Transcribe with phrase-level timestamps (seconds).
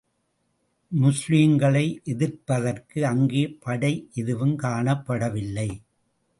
[0.91, 3.93] முஸ்லிம்களை எதிர்ப்பதற்கு அங்கே படை
[4.13, 5.69] எதுவும் காணப்படவில்லை.